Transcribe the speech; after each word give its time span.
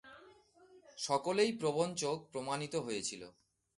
সকলেই 0.97 1.51
প্রবঞ্চক 1.51 2.17
প্রমাণিত 2.31 2.73
হয়েছিল। 2.75 3.21